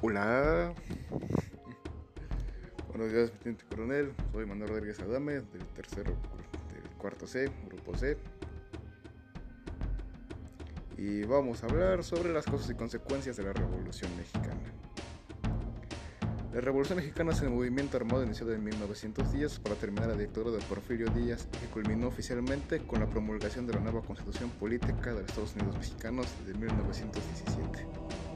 [0.00, 0.72] Hola.
[2.86, 4.12] Buenos días, teniente coronel.
[4.30, 6.12] Soy Manuel Rodríguez Adame, del tercero,
[6.72, 8.16] del cuarto C, grupo C.
[10.96, 14.72] Y vamos a hablar sobre las causas y consecuencias de la Revolución Mexicana.
[16.54, 20.62] La Revolución Mexicana es el movimiento armado iniciado en 1910 para terminar la dictadura de
[20.66, 25.30] Porfirio Díaz que culminó oficialmente con la promulgación de la nueva Constitución Política de los
[25.30, 28.27] Estados Unidos Mexicanos de 1917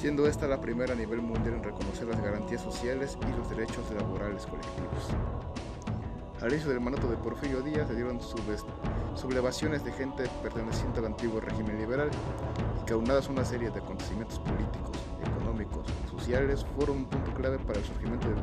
[0.00, 3.84] siendo esta la primera a nivel mundial en reconocer las garantías sociales y los derechos
[3.90, 5.08] laborales colectivos.
[6.40, 8.20] Al inicio del mandato de Porfirio Díaz se dieron
[9.16, 12.10] sublevaciones de gente perteneciente al antiguo régimen liberal
[12.80, 17.58] y que aunadas una serie de acontecimientos políticos, económicos y sociales fueron un punto clave
[17.58, 18.36] para el surgimiento del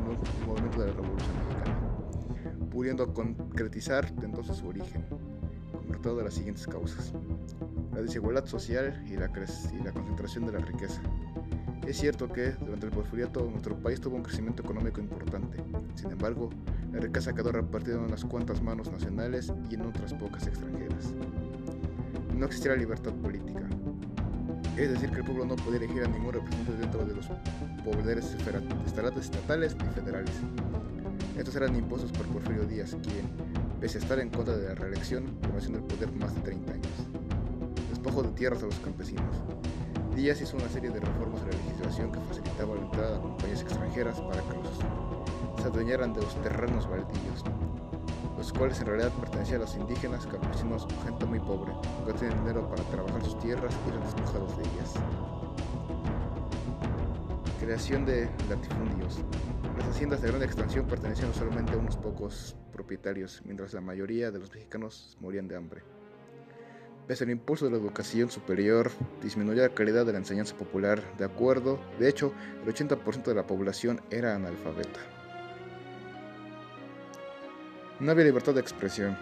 [0.46, 5.06] movimiento de la Revolución Mexicana, pudiendo concretizar entonces su origen,
[5.72, 7.14] convertido de las siguientes causas.
[7.96, 9.32] La desigualdad social y la,
[9.74, 11.02] y la concentración de la riqueza,
[11.88, 15.64] es cierto que durante el porfiriato nuestro país tuvo un crecimiento económico importante.
[15.94, 16.50] Sin embargo,
[16.92, 21.14] la riqueza quedó repartida en unas cuantas manos nacionales y en otras pocas extranjeras.
[22.36, 23.62] No existía libertad política.
[24.76, 27.30] Es decir, que el pueblo no podía elegir a ningún representante dentro de los
[27.84, 28.36] poderes
[29.20, 30.36] estatales y federales.
[31.38, 33.28] Estos eran impuestos por Porfirio Díaz, quien,
[33.80, 36.74] pese a estar en contra de la reelección, permaneció en el poder más de 30
[36.74, 37.25] años.
[38.06, 39.36] De tierras a los campesinos,
[40.16, 43.62] Díaz hizo una serie de reformas a la legislación que facilitaba la entrada a compañías
[43.62, 47.44] extranjeras para que los se adueñaran de los terrenos baldíos,
[48.38, 51.74] los cuales en realidad pertenecían a los indígenas, campesinos o gente muy pobre,
[52.06, 54.94] que no tenían dinero para trabajar sus tierras y eran despojados de ellas.
[57.60, 59.20] Creación de latifundios.
[59.78, 64.40] Las haciendas de gran extensión pertenecían solamente a unos pocos propietarios, mientras la mayoría de
[64.40, 66.05] los mexicanos morían de hambre.
[67.08, 68.90] Pese al impulso de la educación superior,
[69.22, 71.04] disminuyó la calidad de la enseñanza popular.
[71.20, 75.00] De acuerdo, de hecho, el 80% de la población era analfabeta.
[78.00, 79.16] No había libertad de expresión.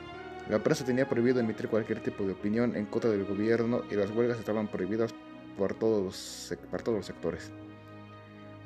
[0.49, 4.11] La prensa tenía prohibido emitir cualquier tipo de opinión en contra del gobierno y las
[4.11, 5.13] huelgas estaban prohibidas
[5.57, 7.51] por todos los, todos los sectores.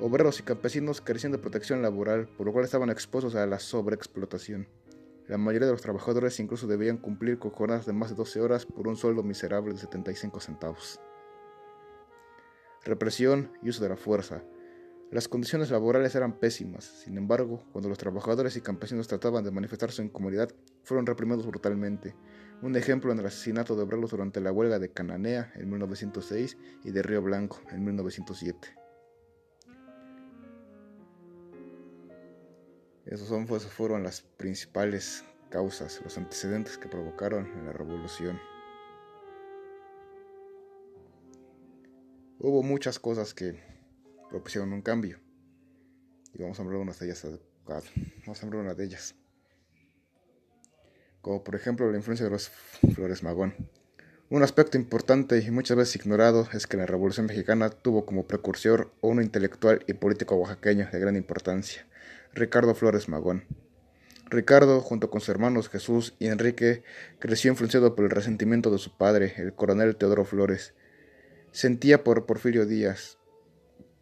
[0.00, 4.68] Obreros y campesinos carecían de protección laboral, por lo cual estaban expuestos a la sobreexplotación.
[5.28, 8.64] La mayoría de los trabajadores incluso debían cumplir con jornadas de más de 12 horas
[8.64, 11.00] por un sueldo miserable de 75 centavos.
[12.82, 14.42] Represión y uso de la fuerza.
[15.10, 19.90] Las condiciones laborales eran pésimas, sin embargo, cuando los trabajadores y campesinos trataban de manifestar
[19.90, 20.50] su incomodidad,
[20.82, 22.16] fueron reprimidos brutalmente.
[22.62, 26.90] Un ejemplo en el asesinato de obreros durante la huelga de Cananea en 1906 y
[26.90, 28.87] de Río Blanco en 1907.
[33.08, 38.38] Esas son, pues, fueron las principales causas, los antecedentes que provocaron la revolución.
[42.38, 43.58] Hubo muchas cosas que
[44.28, 45.18] propusieron un cambio.
[46.34, 47.26] Y vamos a hablar de de ellas.
[47.64, 49.14] Vamos a hablar una de ellas.
[51.22, 52.50] Como por ejemplo la influencia de los
[52.94, 53.54] Flores Magón.
[54.30, 58.92] Un aspecto importante y muchas veces ignorado es que la Revolución Mexicana tuvo como precursor
[59.02, 61.86] a un intelectual y político oaxaqueño de gran importancia,
[62.38, 63.44] Ricardo Flores Magón.
[64.30, 66.82] Ricardo, junto con sus hermanos Jesús y Enrique,
[67.18, 70.74] creció influenciado por el resentimiento de su padre, el coronel Teodoro Flores.
[71.50, 73.18] Sentía por Porfirio Díaz,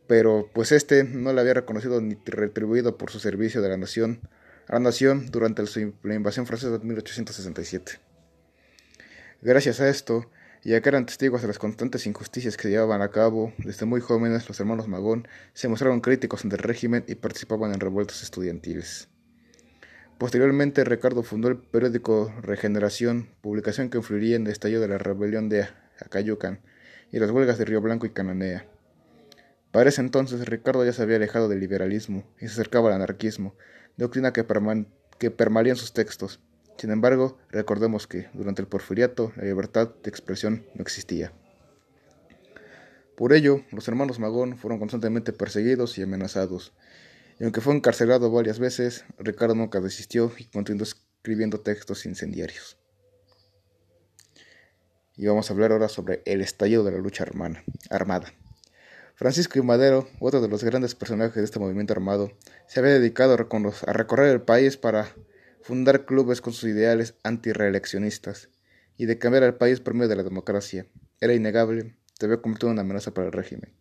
[0.07, 4.21] pero pues éste no le había reconocido ni retribuido por su servicio de la nación,
[4.69, 5.63] a la nación durante
[6.03, 8.01] la invasión francesa de 1867.
[9.43, 10.31] Gracias a esto,
[10.71, 14.01] ya que eran testigos de las constantes injusticias que se llevaban a cabo, desde muy
[14.01, 19.09] jóvenes los hermanos Magón se mostraron críticos ante el régimen y participaban en revueltas estudiantiles.
[20.19, 25.49] Posteriormente, Ricardo fundó el periódico Regeneración, publicación que influiría en el estallido de la rebelión
[25.49, 25.69] de
[26.01, 26.61] Acayucan
[27.13, 28.67] y las huelgas de Río Blanco y Cananea.
[29.71, 33.55] Para ese entonces, Ricardo ya se había alejado del liberalismo y se acercaba al anarquismo,
[33.97, 34.45] doctrina que,
[35.19, 36.41] que permanecía en sus textos.
[36.79, 41.33] Sin embargo, recordemos que, durante el porfiriato, la libertad de expresión no existía.
[43.17, 46.75] Por ello, los hermanos Magón fueron constantemente perseguidos y amenazados,
[47.41, 52.79] y aunque fue encarcelado varias veces, Ricardo nunca desistió y continuó escribiendo textos incendiarios.
[55.17, 58.33] Y vamos a hablar ahora sobre el estallido de la lucha armada.
[59.15, 59.63] Francisco I.
[59.63, 62.33] Madero, otro de los grandes personajes de este movimiento armado,
[62.67, 65.15] se había dedicado a recorrer el país para
[65.67, 68.51] fundar clubes con sus ideales antireeleccionistas
[68.97, 70.87] y de cambiar al país por medio de la democracia.
[71.21, 73.73] Era innegable, se había convertido en una amenaza para el régimen.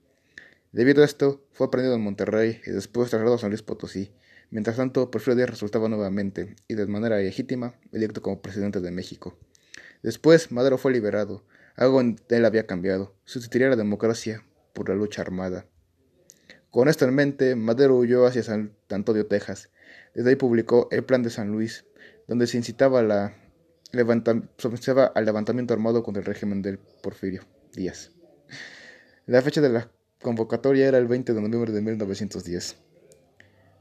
[0.72, 4.12] Debido a esto, fue aprendido en Monterrey y después trasladado a San Luis Potosí.
[4.50, 9.38] Mientras tanto, Porfirio Díaz resultaba nuevamente, y de manera legítima, electo como presidente de México.
[10.02, 11.46] Después, Madero fue liberado.
[11.76, 13.14] Algo él había cambiado.
[13.26, 14.44] Sustituiría la democracia
[14.74, 15.68] por la lucha armada.
[16.72, 19.70] Con esto en mente, Madero huyó hacia San Antonio, Texas.
[20.16, 21.86] Desde ahí publicó El Plan de San Luis,
[22.28, 23.36] donde se incitaba la
[23.94, 28.12] al levantamiento armado contra el régimen del Porfirio Díaz.
[29.26, 29.92] La fecha de la
[30.22, 32.78] convocatoria era el 20 de noviembre de 1910.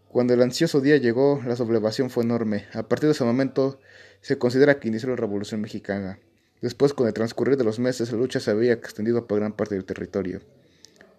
[0.09, 2.67] Cuando el ansioso día llegó, la sublevación fue enorme.
[2.73, 3.81] A partir de ese momento,
[4.21, 6.21] se considera que inició la Revolución Mexicana.
[6.63, 9.75] Después, con el transcurrir de los meses, la lucha se había extendido por gran parte
[9.75, 10.41] del territorio.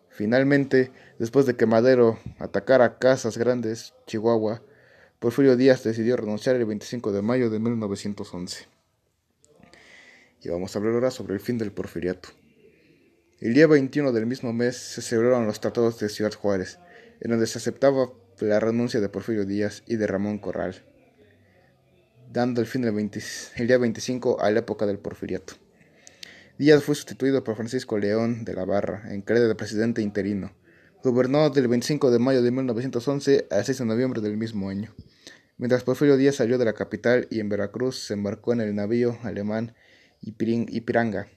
[0.10, 4.62] Finalmente, después de que Madero atacara Casas Grandes, Chihuahua,
[5.20, 8.68] Porfirio Díaz decidió renunciar el 25 de mayo de 1911.
[10.42, 12.30] Y vamos a hablar ahora sobre el fin del porfiriato.
[13.40, 16.80] El día 21 del mismo mes se celebraron los tratados de Ciudad Juárez,
[17.22, 20.84] en donde se aceptaba la renuncia de Porfirio Díaz y de Ramón Corral,
[22.32, 25.54] dando el fin el día 25 a la época del porfiriato.
[26.58, 30.54] Díaz fue sustituido por Francisco León de la Barra, en calidad de presidente interino.
[31.06, 34.92] Gobernó del 25 de mayo de 1911 al 6 de noviembre del mismo año.
[35.60, 39.16] Mientras Porfirio Díaz salió de la capital y en Veracruz se embarcó en el navío
[39.22, 39.76] alemán
[40.24, 41.28] Ipiranga,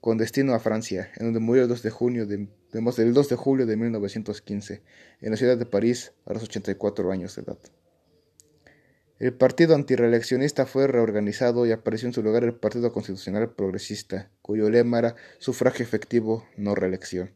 [0.00, 3.34] con destino a Francia, en donde murió el 2 de, junio de, el 2 de
[3.34, 4.82] julio de 1915,
[5.20, 7.58] en la ciudad de París, a los 84 años de edad.
[9.18, 14.70] El partido antireeleccionista fue reorganizado y apareció en su lugar el Partido Constitucional Progresista, cuyo
[14.70, 17.32] lema era sufragio efectivo, no reelección,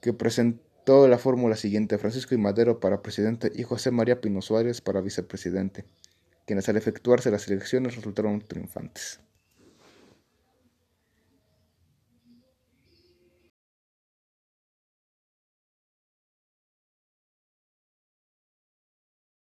[0.00, 4.80] que presentó la fórmula siguiente: Francisco y Madero para presidente y José María Pino Suárez
[4.80, 5.84] para vicepresidente,
[6.46, 9.20] quienes al efectuarse las elecciones resultaron triunfantes.